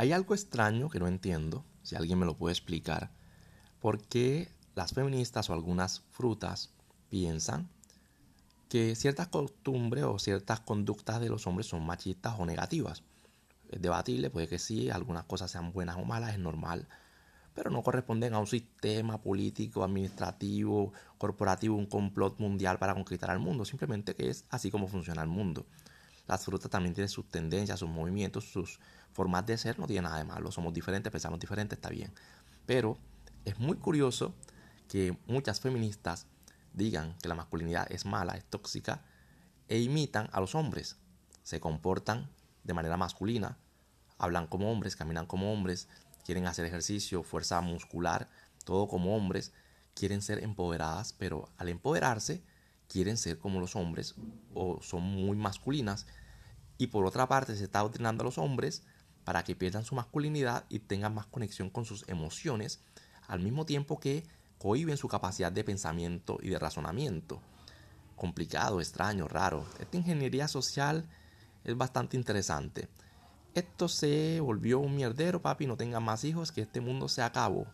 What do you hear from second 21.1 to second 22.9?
corporativo, un complot mundial